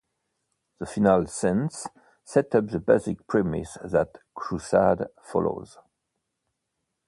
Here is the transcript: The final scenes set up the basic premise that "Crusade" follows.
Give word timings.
The 0.79 0.87
final 0.87 1.27
scenes 1.27 1.85
set 2.23 2.55
up 2.55 2.69
the 2.69 2.79
basic 2.79 3.27
premise 3.27 3.77
that 3.83 4.17
"Crusade" 4.33 5.05
follows. 5.21 5.77